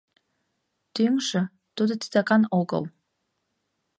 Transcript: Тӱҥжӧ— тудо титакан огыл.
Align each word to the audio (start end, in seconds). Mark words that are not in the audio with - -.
Тӱҥжӧ— 0.93 1.41
тудо 1.75 1.93
титакан 2.01 2.43
огыл. 2.59 2.83